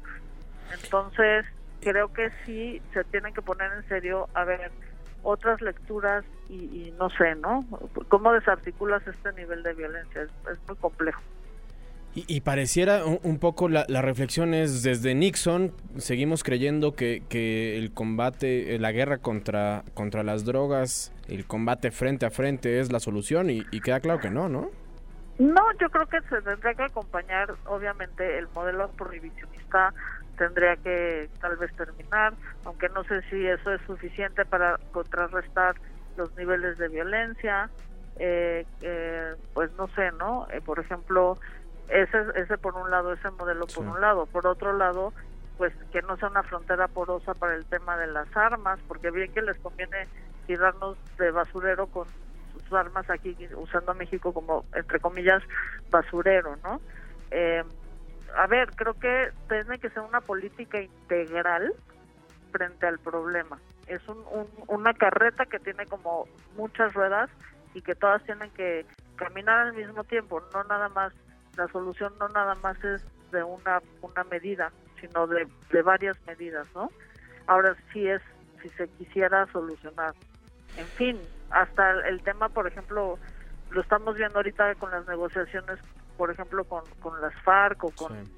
Entonces, 0.73 1.45
creo 1.81 2.13
que 2.15 2.31
sí 2.47 2.81
se 2.95 3.05
tienen 3.05 3.35
que 3.35 3.43
poner 3.43 3.71
en 3.73 3.87
serio 3.89 4.27
a 4.33 4.45
ver 4.45 4.73
otras 5.23 5.61
lecturas 5.61 6.25
y, 6.49 6.93
no 6.99 7.11
sé, 7.11 7.35
¿no? 7.35 7.65
¿Cómo 8.09 8.33
desarticulas 8.33 9.07
este 9.07 9.33
nivel 9.33 9.63
de 9.63 9.75
violencia? 9.75 10.23
es 10.23 10.59
muy 10.67 10.77
complejo. 10.77 11.21
Y, 12.17 12.43
pareciera 12.43 13.05
un, 13.05 13.41
poco 13.41 13.69
la, 13.69 13.87
la, 13.89 14.01
reflexión 14.01 14.55
es 14.55 14.85
desde 14.85 15.17
Nixon 15.17 15.73
seguimos 15.97 16.45
creyendo 16.45 16.95
que, 16.95 17.25
que, 17.29 17.77
el 17.77 17.93
combate, 17.93 18.77
eh, 18.77 18.79
la 18.79 18.93
guerra 18.93 19.19
contra, 19.19 19.83
contra 19.95 20.23
las 20.23 20.45
drogas, 20.45 21.13
el 21.29 21.45
combate 21.45 21.91
frente 21.91 22.25
a 22.25 22.31
frente 22.31 22.79
es 22.79 22.93
la 22.93 23.01
solución 23.01 23.51
y, 23.51 23.65
queda 23.81 23.99
claro 23.99 24.21
que 24.21 24.31
no, 24.31 24.49
¿no? 24.49 24.71
No, 25.41 25.63
yo 25.81 25.91
creo 25.91 26.07
que 26.07 26.21
se 26.29 26.41
tendría 26.43 26.75
que 26.75 26.85
acompañar, 26.85 27.53
obviamente, 27.67 28.39
el 28.39 28.47
modelo 28.55 28.89
prohibicionista 28.93 29.93
tendría 30.39 30.77
que 30.77 31.29
tal 31.41 31.57
vez 31.57 31.75
terminar, 31.75 32.35
aunque 32.65 32.89
no 32.91 33.03
sé 33.05 33.23
si 33.23 33.45
eso 33.45 33.73
es 33.73 33.81
suficiente 33.89 34.45
para 34.45 34.79
contrarrestar 34.93 35.75
los 36.17 36.33
niveles 36.37 36.79
de 36.79 36.89
violencia, 36.89 37.71
eh, 38.19 38.65
eh, 38.83 39.35
pues 39.53 39.73
no 39.77 39.89
sé, 39.89 40.13
¿no? 40.13 40.47
Eh, 40.51 40.61
por 40.61 40.79
ejemplo, 40.79 41.39
ese, 41.89 42.19
ese 42.37 42.59
por 42.59 42.75
un 42.75 42.91
lado, 42.91 43.13
ese 43.13 43.31
modelo 43.31 43.67
por 43.67 43.87
un 43.87 44.01
lado. 44.01 44.27
Por 44.27 44.47
otro 44.47 44.73
lado, 44.73 45.13
pues 45.57 45.73
que 45.93 46.03
no 46.03 46.17
sea 46.17 46.29
una 46.29 46.43
frontera 46.43 46.89
porosa 46.89 47.35
para 47.35 47.55
el 47.55 47.65
tema 47.67 47.97
de 47.97 48.07
las 48.07 48.35
armas, 48.37 48.79
porque 48.89 49.11
bien 49.11 49.33
que 49.33 49.43
les 49.43 49.59
conviene 49.59 50.09
tirarnos 50.47 50.97
de 51.17 51.31
basurero 51.31 51.87
con 51.87 52.07
sus 52.53 52.73
armas 52.73 53.09
aquí, 53.11 53.37
usando 53.57 53.93
a 53.93 53.95
México 53.95 54.33
como, 54.33 54.65
entre 54.75 55.01
comillas, 55.01 55.43
basurero, 55.91 56.57
¿no? 56.63 56.81
Eh, 57.31 57.63
a 58.37 58.47
ver, 58.47 58.71
creo 58.75 58.95
que 58.95 59.31
tiene 59.49 59.79
que 59.79 59.91
ser 59.91 60.03
una 60.03 60.21
política 60.21 60.81
integral 60.81 61.73
frente 62.51 62.87
al 62.87 62.99
problema. 62.99 63.59
Es 63.87 64.07
un, 64.09 64.25
una 64.67 64.95
carreta 64.95 65.47
que 65.47 65.59
tiene 65.59 65.87
como 65.87 66.27
muchas 66.57 66.95
ruedas 66.95 67.31
y 67.75 67.83
que 67.83 67.95
todas 67.95 68.23
tienen 68.25 68.51
que 68.51 68.87
caminar 69.17 69.69
al 69.69 69.73
mismo 69.75 70.05
tiempo, 70.05 70.43
no 70.53 70.65
nada 70.65 70.89
más 70.89 71.13
la 71.57 71.69
solución 71.69 72.13
no 72.19 72.29
nada 72.29 72.55
más 72.57 72.83
es 72.85 73.05
de 73.31 73.43
una, 73.43 73.81
una 74.03 74.25
medida, 74.25 74.73
sino 75.01 75.27
de, 75.27 75.47
de 75.71 75.83
varias 75.83 76.17
medidas, 76.27 76.67
¿no? 76.75 76.91
Ahora 77.47 77.77
sí 77.93 78.07
es, 78.07 78.23
si 78.63 78.69
se 78.71 78.89
quisiera 78.89 79.47
solucionar. 79.53 80.15
En 80.77 80.87
fin, 80.87 81.21
hasta 81.51 82.09
el 82.09 82.23
tema, 82.23 82.49
por 82.49 82.67
ejemplo, 82.67 83.19
lo 83.71 83.81
estamos 83.81 84.17
viendo 84.17 84.39
ahorita 84.39 84.75
con 84.77 84.91
las 84.91 85.07
negociaciones, 85.07 85.79
por 86.17 86.31
ejemplo, 86.31 86.65
con, 86.65 86.85
con 87.01 87.21
las 87.21 87.35
FARC 87.43 87.85
o 87.85 87.91
con 87.91 88.29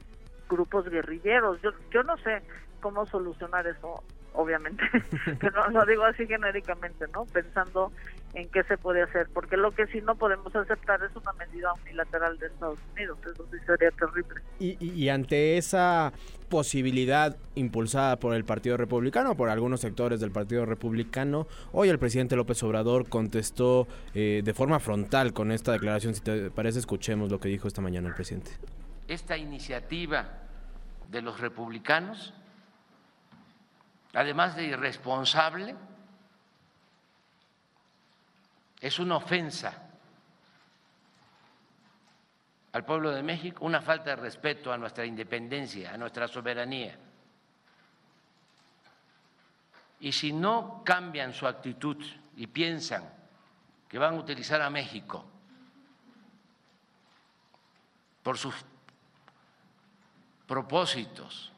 grupos 0.48 0.88
guerrilleros. 0.88 1.60
Yo, 1.62 1.70
yo 1.90 2.02
no 2.02 2.16
sé 2.18 2.42
cómo 2.80 3.06
solucionar 3.06 3.66
eso, 3.66 4.02
obviamente, 4.36 4.84
no 5.54 5.70
lo 5.70 5.86
digo 5.86 6.04
así 6.04 6.26
genéricamente, 6.26 7.06
¿no? 7.12 7.24
Pensando 7.26 7.92
en 8.34 8.48
qué 8.50 8.62
se 8.64 8.76
puede 8.76 9.02
hacer, 9.02 9.28
porque 9.32 9.56
lo 9.56 9.72
que 9.72 9.86
sí 9.86 10.00
no 10.02 10.14
podemos 10.14 10.54
aceptar 10.54 11.02
es 11.02 11.16
una 11.16 11.32
medida 11.32 11.72
unilateral 11.82 12.38
de 12.38 12.46
Estados 12.46 12.78
Unidos, 12.92 13.18
eso 13.24 13.46
sí 13.50 13.56
sería 13.66 13.90
terrible. 13.92 14.42
Y, 14.58 14.76
y, 14.80 15.08
ante 15.08 15.56
esa 15.56 16.12
posibilidad 16.50 17.36
impulsada 17.54 18.16
por 18.16 18.34
el 18.34 18.44
Partido 18.44 18.76
Republicano, 18.76 19.36
por 19.36 19.48
algunos 19.48 19.80
sectores 19.80 20.20
del 20.20 20.30
Partido 20.30 20.66
Republicano, 20.66 21.46
hoy 21.72 21.88
el 21.88 21.98
presidente 21.98 22.36
López 22.36 22.62
Obrador 22.62 23.08
contestó 23.08 23.88
eh, 24.14 24.42
de 24.44 24.54
forma 24.54 24.80
frontal 24.80 25.32
con 25.32 25.50
esta 25.50 25.72
declaración, 25.72 26.14
si 26.14 26.20
te 26.20 26.50
parece 26.50 26.78
escuchemos 26.78 27.30
lo 27.30 27.40
que 27.40 27.48
dijo 27.48 27.68
esta 27.68 27.80
mañana 27.80 28.08
el 28.08 28.14
presidente. 28.14 28.50
Esta 29.08 29.36
iniciativa 29.36 30.42
de 31.08 31.22
los 31.22 31.40
republicanos, 31.40 32.34
además 34.16 34.56
de 34.56 34.64
irresponsable, 34.64 35.76
es 38.80 38.98
una 38.98 39.16
ofensa 39.16 39.90
al 42.72 42.84
pueblo 42.86 43.10
de 43.10 43.22
México, 43.22 43.66
una 43.66 43.82
falta 43.82 44.10
de 44.10 44.16
respeto 44.16 44.72
a 44.72 44.78
nuestra 44.78 45.04
independencia, 45.04 45.92
a 45.92 45.98
nuestra 45.98 46.26
soberanía. 46.28 46.98
Y 50.00 50.12
si 50.12 50.32
no 50.32 50.82
cambian 50.82 51.34
su 51.34 51.46
actitud 51.46 52.02
y 52.36 52.46
piensan 52.46 53.04
que 53.86 53.98
van 53.98 54.14
a 54.14 54.18
utilizar 54.18 54.62
a 54.62 54.70
México 54.70 55.26
por 58.22 58.38
sus 58.38 58.54
propósitos 60.46 61.52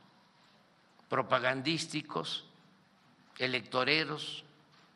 propagandísticos, 1.08 2.47
electoreros, 3.38 4.44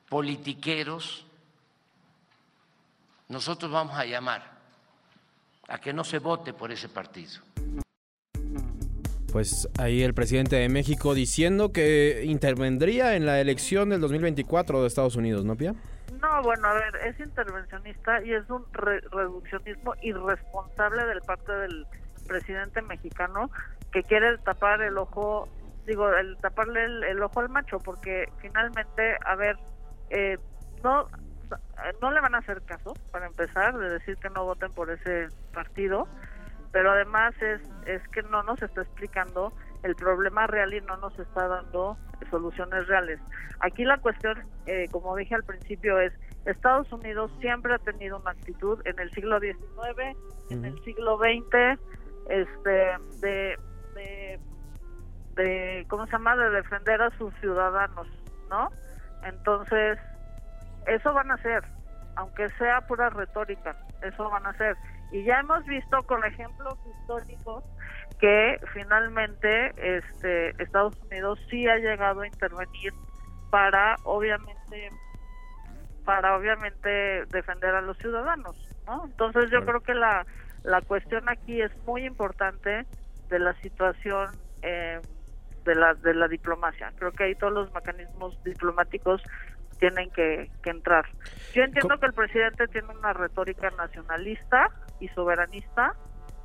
politiqueros, 0.09 1.27
nosotros 3.29 3.71
vamos 3.71 3.99
a 3.99 4.05
llamar 4.05 4.43
a 5.69 5.79
que 5.79 5.93
no 5.93 6.05
se 6.05 6.19
vote 6.19 6.53
por 6.53 6.71
ese 6.71 6.89
partido. 6.89 7.41
Pues 9.33 9.67
ahí 9.79 10.03
el 10.03 10.13
presidente 10.13 10.57
de 10.57 10.69
México 10.69 11.15
diciendo 11.15 11.73
que 11.73 12.23
intervendría 12.27 13.17
en 13.17 13.25
la 13.25 13.41
elección 13.41 13.89
del 13.89 14.03
2024 14.03 14.83
de 14.83 14.87
Estados 14.87 15.17
Unidos, 15.17 15.47
¿no, 15.47 15.57
Pia? 15.57 15.75
No, 16.21 16.43
bueno, 16.43 16.69
a 16.69 16.75
ver, 16.75 16.97
es 17.07 17.19
intervencionista 17.19 18.23
y 18.23 18.35
es 18.35 18.49
un 18.51 18.67
reduccionismo 18.73 19.95
irresponsable 20.03 21.07
del 21.07 21.23
parte 21.23 21.51
del 21.51 21.87
presidente 22.27 22.83
mexicano 22.83 23.51
que 23.91 24.03
quiere 24.03 24.37
tapar 24.39 24.83
el 24.83 24.99
ojo, 24.99 25.49
digo, 25.87 26.09
el 26.11 26.37
taparle 26.39 26.85
el, 26.85 27.23
ojo 27.23 27.41
al 27.41 27.49
macho, 27.49 27.79
porque 27.79 28.31
finalmente, 28.39 29.17
a 29.25 29.35
ver, 29.35 29.57
eh, 30.11 30.39
no 30.83 31.07
no 32.01 32.11
le 32.11 32.21
van 32.21 32.35
a 32.35 32.39
hacer 32.39 32.63
caso, 32.63 32.95
para 33.11 33.27
empezar, 33.27 33.77
de 33.77 33.91
decir 33.91 34.17
que 34.17 34.31
no 34.31 34.45
voten 34.45 34.73
por 34.73 34.91
ese 34.91 35.29
partido, 35.53 36.09
pero 36.71 36.93
además 36.93 37.35
es, 37.43 37.61
es 37.87 38.07
que 38.09 38.23
no 38.23 38.43
nos 38.43 38.63
está 38.63 38.83
explicando 38.83 39.53
el 39.83 39.95
problema 39.95 40.47
real 40.47 40.73
y 40.73 40.81
no 40.81 40.97
nos 40.97 41.19
está 41.19 41.49
dando 41.49 41.99
soluciones 42.31 42.87
reales. 42.87 43.21
Aquí 43.61 43.85
la 43.85 43.99
cuestión, 43.99 44.39
eh, 44.67 44.89
como 44.91 45.15
dije 45.17 45.35
al 45.35 45.45
principio, 45.45 46.01
es 46.01 46.13
Estados 46.47 46.91
Unidos 46.93 47.31
siempre 47.41 47.75
ha 47.75 47.79
tenido 47.79 48.19
una 48.19 48.33
actitud 48.33 48.81
en 48.85 48.99
el 48.99 49.11
siglo 49.13 49.39
XIX, 49.39 50.17
en 50.51 50.65
el 50.65 50.83
siglo 50.85 51.19
XX, 51.19 51.81
este, 52.29 52.71
de, 53.21 53.59
de, 53.95 54.41
de, 55.35 55.87
¿cómo 55.89 56.07
se 56.07 56.13
llama?, 56.13 56.37
de 56.37 56.51
defender 56.51 57.01
a 57.03 57.11
sus 57.19 57.35
ciudadanos, 57.41 58.07
¿no? 58.51 58.71
Entonces, 59.25 59.99
eso 60.87 61.13
van 61.13 61.31
a 61.31 61.35
hacer, 61.35 61.63
aunque 62.17 62.49
sea 62.51 62.81
pura 62.83 63.11
retórica, 63.11 63.77
eso 64.03 64.29
van 64.31 64.47
a 64.47 64.51
hacer. 64.51 64.77
Y 65.13 65.25
ya 65.25 65.41
hemos 65.41 65.65
visto 65.67 66.03
con 66.05 66.25
ejemplos 66.25 66.75
históricos 66.87 67.65
que 68.19 68.59
finalmente 68.73 69.73
este 69.77 70.51
Estados 70.63 70.95
Unidos 71.11 71.39
sí 71.51 71.69
ha 71.69 71.77
llegado 71.77 72.23
a 72.23 72.27
intervenir 72.27 72.93
para 73.51 73.97
obviamente 74.05 74.91
para 76.05 76.37
obviamente 76.37 77.27
defender 77.27 77.75
a 77.75 77.81
los 77.81 77.99
ciudadanos, 77.99 78.57
¿no? 78.87 79.05
Entonces 79.05 79.51
yo 79.51 79.65
creo 79.65 79.81
que 79.81 79.95
la 79.95 80.25
la 80.63 80.81
cuestión 80.81 81.29
aquí 81.29 81.61
es 81.61 81.71
muy 81.85 82.07
importante 82.07 82.87
de 83.29 83.39
la 83.39 83.55
situación 83.61 84.31
eh, 84.63 85.01
de 85.65 85.75
la 85.75 85.95
de 85.95 86.15
la 86.15 86.29
diplomacia. 86.29 86.93
Creo 86.97 87.13
que 87.13 87.25
ahí 87.25 87.35
todos 87.35 87.53
los 87.53 87.73
mecanismos 87.73 88.43
diplomáticos 88.45 89.23
tienen 89.83 90.11
que, 90.11 90.49
entrar. 90.65 91.07
Yo 91.55 91.65
entiendo 91.65 91.99
que 91.99 92.07
el 92.07 92.13
presidente 92.13 92.69
tiene 92.69 92.87
una 92.97 93.13
retórica 93.13 93.69
nacionalista 93.71 94.71
y 95.01 95.09
soberanista, 95.09 95.97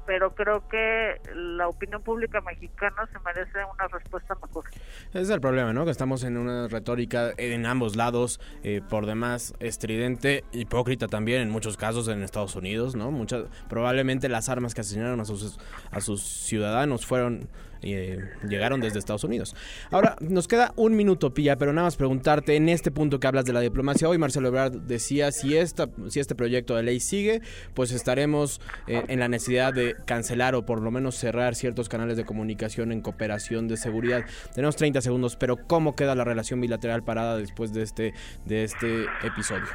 pero 0.08 0.34
creo 0.34 0.68
que 0.70 1.22
la 1.36 1.68
opinión 1.68 2.02
pública 2.02 2.40
mexicana 2.42 3.08
se 3.12 3.20
merece 3.20 3.60
una 3.72 3.88
respuesta 3.90 4.36
mejor. 4.42 4.64
Ese 5.10 5.22
es 5.22 5.30
el 5.30 5.42
problema, 5.42 5.74
¿no? 5.74 5.84
Que 5.84 5.92
estamos 5.92 6.24
en 6.24 6.38
una 6.38 6.70
retórica 6.70 7.34
en 7.38 7.66
ambos 7.66 7.98
lados, 7.98 8.40
eh, 8.64 8.82
por 8.90 9.06
demás 9.06 9.54
estridente, 9.60 10.46
hipócrita 10.54 11.08
también 11.08 11.42
en 11.42 11.50
muchos 11.50 11.76
casos 11.76 12.08
en 12.08 12.24
Estados 12.24 12.56
Unidos, 12.56 12.96
¿no? 12.96 13.12
Muchas, 13.12 13.46
probablemente 13.68 14.30
las 14.30 14.48
armas 14.48 14.74
que 14.74 14.82
asesinaron 14.82 15.20
a 15.20 15.26
sus, 15.26 15.60
a 15.92 16.00
sus 16.00 16.24
ciudadanos 16.24 17.06
fueron 17.06 17.50
eh, 17.82 18.20
llegaron 18.48 18.82
desde 18.82 19.00
Estados 19.00 19.24
Unidos. 19.24 19.56
Ahora, 19.92 20.16
nos 20.20 20.48
queda 20.48 20.74
un 20.76 20.96
minuto, 20.96 21.34
Pilla, 21.34 21.58
pero 21.58 21.74
nada 21.74 21.88
más 21.88 21.96
preguntarte, 21.96 22.56
en 22.56 22.70
este 22.70 22.92
punto 22.92 23.20
que 23.20 23.28
hablas 23.28 23.46
de 23.46 23.54
la 23.54 23.60
diplomacia, 23.60 24.10
hoy 24.10 24.18
Marcelo 24.18 24.48
Ebrard 24.48 24.74
decía, 24.74 25.32
si, 25.32 25.58
esta, 25.58 25.88
si 26.10 26.20
este 26.20 26.36
proyecto 26.36 26.76
de 26.76 26.84
ley 26.84 27.00
sigue, 27.00 27.42
pues 27.74 27.92
estaremos 27.92 28.62
eh, 28.88 29.04
en 29.08 29.20
la 29.20 29.28
necesidad 29.28 29.74
de 29.74 29.96
cancelar 30.06 30.56
o 30.56 30.66
por 30.66 30.82
lo 30.82 30.92
menos 30.92 31.16
cerrar 31.16 31.56
ciertos 31.56 31.90
canales 31.90 32.18
de 32.18 32.26
comunicación 32.26 32.92
en 32.92 33.02
cooperación 33.02 33.68
de 33.68 33.78
seguridad. 33.78 34.24
Tenemos 34.54 34.76
30 34.76 35.02
segundos, 35.02 35.36
pero 35.36 35.58
¿cómo 35.68 35.96
queda 35.96 36.16
la 36.16 36.24
relación 36.24 36.62
bilateral 36.62 37.04
parada 37.04 37.38
después 37.38 37.74
de 37.74 37.84
este, 37.84 38.14
de 38.46 38.64
este 38.64 39.06
episodio? 39.24 39.66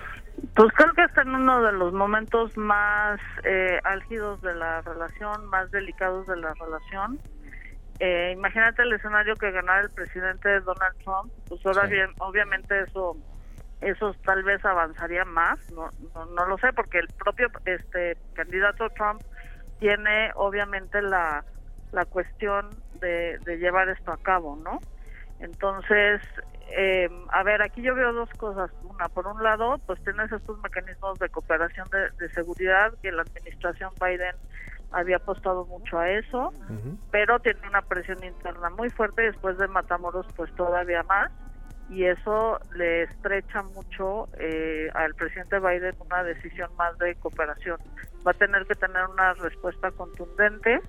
Pues 0.54 0.72
creo 0.74 0.92
que 0.94 1.02
está 1.02 1.22
en 1.22 1.34
uno 1.34 1.62
de 1.62 1.72
los 1.72 1.92
momentos 1.92 2.56
más 2.56 3.20
eh, 3.44 3.78
álgidos 3.84 4.40
de 4.42 4.54
la 4.54 4.80
relación, 4.80 5.46
más 5.46 5.70
delicados 5.70 6.26
de 6.26 6.36
la 6.36 6.54
relación. 6.54 7.18
Eh, 8.00 8.32
imagínate 8.36 8.82
el 8.82 8.92
escenario 8.92 9.36
que 9.36 9.50
ganara 9.50 9.82
el 9.82 9.90
presidente 9.90 10.60
Donald 10.60 10.96
Trump, 11.04 11.32
pues 11.48 11.64
ahora 11.64 11.86
bien, 11.86 12.10
obviamente 12.18 12.80
eso 12.80 13.16
eso 13.82 14.14
tal 14.24 14.42
vez 14.44 14.64
avanzaría 14.64 15.24
más, 15.24 15.58
no, 15.72 15.90
no, 16.14 16.46
lo 16.46 16.56
sé, 16.58 16.72
porque 16.72 16.98
el 16.98 17.08
propio 17.08 17.48
este 17.64 18.16
candidato 18.32 18.88
Trump 18.90 19.20
tiene 19.82 20.30
obviamente 20.36 21.02
la, 21.02 21.44
la 21.90 22.04
cuestión 22.04 22.70
de, 23.00 23.36
de 23.40 23.56
llevar 23.58 23.88
esto 23.88 24.12
a 24.12 24.16
cabo, 24.16 24.54
¿no? 24.54 24.78
Entonces, 25.40 26.22
eh, 26.76 27.10
a 27.32 27.42
ver, 27.42 27.62
aquí 27.62 27.82
yo 27.82 27.92
veo 27.96 28.12
dos 28.12 28.30
cosas. 28.34 28.70
Una, 28.84 29.08
por 29.08 29.26
un 29.26 29.42
lado, 29.42 29.74
pues 29.84 30.00
tienes 30.04 30.30
estos 30.30 30.56
mecanismos 30.60 31.18
de 31.18 31.28
cooperación 31.30 31.88
de, 31.90 32.10
de 32.24 32.32
seguridad 32.32 32.92
que 33.02 33.10
la 33.10 33.22
administración 33.22 33.90
Biden 34.00 34.36
había 34.92 35.16
apostado 35.16 35.66
mucho 35.66 35.98
a 35.98 36.08
eso, 36.10 36.52
pero 37.10 37.40
tiene 37.40 37.66
una 37.66 37.82
presión 37.82 38.22
interna 38.22 38.70
muy 38.70 38.88
fuerte 38.90 39.22
después 39.22 39.58
de 39.58 39.66
Matamoros, 39.66 40.26
pues 40.36 40.54
todavía 40.54 41.02
más, 41.08 41.32
y 41.92 42.04
eso 42.06 42.58
le 42.74 43.02
estrecha 43.04 43.62
mucho 43.62 44.28
eh, 44.38 44.88
al 44.94 45.14
presidente 45.14 45.58
Biden 45.58 45.94
una 46.04 46.22
decisión 46.24 46.70
más 46.76 46.96
de 46.98 47.14
cooperación. 47.16 47.78
Va 48.26 48.30
a 48.32 48.34
tener 48.34 48.66
que 48.66 48.74
tener 48.74 49.04
una 49.06 49.34
respuesta 49.34 49.90
contundente 49.90 50.80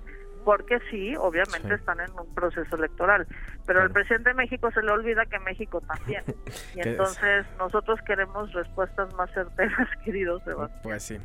porque 0.44 0.78
sí, 0.90 1.14
obviamente 1.16 1.68
Sí. 1.68 1.74
están 1.74 2.00
en 2.00 2.10
un 2.20 2.34
proceso 2.34 2.76
electoral, 2.76 3.26
pero 3.66 3.80
al 3.80 3.90
presidente 3.90 4.28
de 4.28 4.34
México 4.34 4.70
se 4.72 4.82
le 4.82 4.90
olvida 4.90 5.24
que 5.24 5.38
México 5.38 5.80
también. 5.80 6.22
Y 6.74 6.80
es- 6.80 6.86
entonces 6.86 7.46
nosotros 7.58 7.98
queremos 8.06 8.52
respuestas 8.52 9.12
más 9.14 9.30
certeras, 9.32 9.88
queridos 10.04 10.42
Sebastián. 10.44 10.80
Pues 10.82 11.02
sí. 11.02 11.18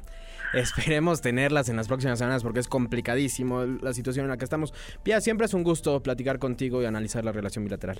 Esperemos 0.54 1.22
tenerlas 1.22 1.70
en 1.70 1.76
las 1.76 1.88
próximas 1.88 2.18
semanas 2.18 2.44
porque 2.44 2.60
es 2.60 2.68
complicadísimo 2.68 3.66
la 3.66 3.94
situación 3.94 4.24
en 4.26 4.30
la 4.32 4.38
que 4.38 4.46
estamos. 4.46 4.74
Pia, 5.04 5.22
siempre 5.22 5.46
es 5.46 5.54
un 5.54 5.64
gusto 5.64 6.02
platicar 6.02 6.40
contigo 6.40 6.82
y 6.82 6.86
analizar 6.86 7.24
la 7.24 7.32
relación 7.32 7.66
bilateral. 7.66 8.00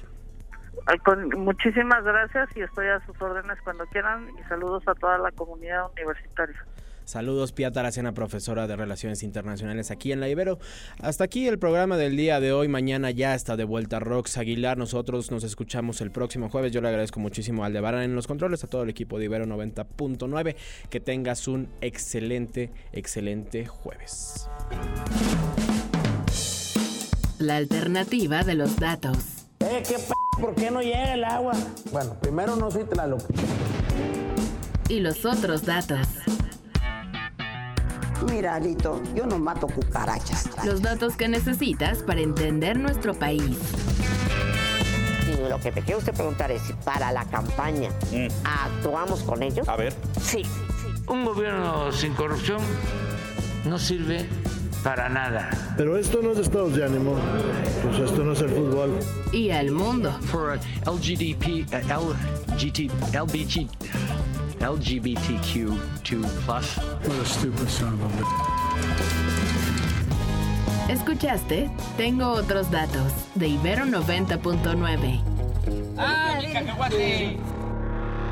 Muchísimas 1.38 2.04
gracias 2.04 2.50
y 2.56 2.62
estoy 2.62 2.88
a 2.88 3.00
sus 3.06 3.22
órdenes 3.22 3.58
cuando 3.64 3.86
quieran 3.88 4.30
y 4.40 4.44
saludos 4.50 4.84
a 4.88 4.96
toda 4.96 5.18
la 5.18 5.32
comunidad 5.32 5.92
universitaria. 5.92 6.66
Saludos, 7.10 7.54
Pia 7.54 7.72
Taracena, 7.72 8.14
profesora 8.14 8.68
de 8.68 8.76
Relaciones 8.76 9.24
Internacionales 9.24 9.90
aquí 9.90 10.12
en 10.12 10.20
la 10.20 10.30
Ibero. 10.30 10.60
Hasta 11.02 11.24
aquí 11.24 11.48
el 11.48 11.58
programa 11.58 11.98
del 11.98 12.16
día 12.16 12.40
de 12.40 12.54
hoy. 12.54 12.68
Mañana 12.68 13.10
ya 13.10 13.34
está 13.34 13.58
de 13.58 13.64
vuelta 13.64 14.00
Rox 14.00 14.38
Aguilar. 14.38 14.78
Nosotros 14.78 15.32
nos 15.32 15.44
escuchamos 15.44 16.02
el 16.02 16.12
próximo 16.12 16.50
jueves. 16.50 16.72
Yo 16.72 16.82
le 16.82 16.90
agradezco 16.90 17.20
muchísimo 17.20 17.64
a 17.64 17.66
Aldebarán 17.66 18.04
en 18.04 18.14
los 18.14 18.28
controles, 18.28 18.64
a 18.64 18.68
todo 18.68 18.84
el 18.84 18.90
equipo 18.92 19.18
de 19.18 19.26
Ibero 19.26 19.48
90.9. 19.48 20.56
Que 20.92 21.00
tengas 21.00 21.48
un 21.48 21.70
excelente, 21.82 22.72
excelente 22.94 23.66
jueves. 23.66 24.48
La 27.40 27.58
alternativa 27.58 28.44
de 28.44 28.54
los 28.54 28.78
datos. 28.78 29.48
Eh, 29.62 29.82
qué 29.88 29.96
p 29.96 30.19
¿por 30.40 30.56
qué 30.56 30.72
no 30.72 30.82
llega 30.82 31.14
el 31.14 31.24
agua? 31.24 31.54
Bueno, 31.92 32.14
primero 32.20 32.56
no 32.56 32.72
soy 32.72 32.86
Tlaloc. 32.86 33.22
Y 34.88 35.00
los 35.00 35.26
otros 35.26 35.66
datos. 35.66 36.08
Mira, 38.30 38.56
Alito, 38.56 39.02
yo 39.16 39.26
no 39.26 39.40
mato 39.40 39.68
cucarachas. 39.68 40.50
Los 40.66 40.82
datos 40.82 41.16
que 41.16 41.28
necesitas 41.28 42.00
para 42.04 42.22
entender 42.22 42.78
nuestro 42.78 43.14
país. 43.14 43.58
Y 45.28 45.50
lo 45.50 45.60
que 45.60 45.72
te 45.72 45.82
quiero 45.82 46.00
usted 46.00 46.14
preguntar 46.14 46.52
es 46.52 46.62
si 46.64 46.74
para 46.74 47.12
la 47.12 47.26
campaña 47.26 47.90
actuamos 48.44 49.22
con 49.24 49.44
ellos. 49.44 49.68
A 49.70 49.76
ver. 49.76 49.94
Sí. 50.22 50.44
Un 51.08 51.26
gobierno 51.26 51.92
sin 51.92 52.14
corrupción 52.14 52.60
no 53.66 53.78
sirve 53.78 54.28
para 54.84 55.10
nada. 55.10 55.50
Pero 55.78 55.98
esto 55.98 56.22
no 56.22 56.32
es 56.32 56.40
estados 56.40 56.76
de 56.76 56.86
ánimo. 56.86 57.16
Pues 57.84 58.00
esto 58.00 58.24
no 58.24 58.34
es 58.34 58.42
el 58.42 58.50
fútbol. 58.50 59.00
Y 59.32 59.50
al 59.52 59.72
mundo. 59.72 60.12
For 60.32 60.60
LGDP, 60.86 61.66
uh, 61.74 62.14
LGT, 62.54 62.92
LBG, 63.14 63.68
LGBTQ2 64.60 66.28
plus. 66.46 66.78
What 66.78 67.20
a 67.22 67.26
stupid 67.26 67.70
son 67.70 67.94
of 67.94 68.12
a 68.12 68.70
Escuchaste 70.90 71.70
Tengo 71.98 72.32
otros 72.32 72.72
datos 72.72 73.14
de 73.36 73.48
Ibero 73.48 73.86
90.9. 73.86 75.20